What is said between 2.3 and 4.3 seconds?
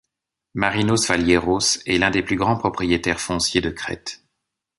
grands propriétaires fonciers de Crète.